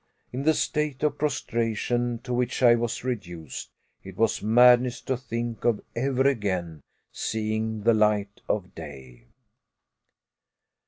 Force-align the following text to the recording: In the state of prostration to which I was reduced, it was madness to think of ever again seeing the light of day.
In 0.33 0.41
the 0.45 0.55
state 0.55 1.03
of 1.03 1.19
prostration 1.19 2.17
to 2.23 2.33
which 2.33 2.63
I 2.63 2.73
was 2.73 3.03
reduced, 3.03 3.69
it 4.03 4.17
was 4.17 4.41
madness 4.41 4.99
to 5.01 5.15
think 5.15 5.63
of 5.63 5.79
ever 5.95 6.27
again 6.27 6.81
seeing 7.11 7.83
the 7.83 7.93
light 7.93 8.41
of 8.49 8.73
day. 8.73 9.27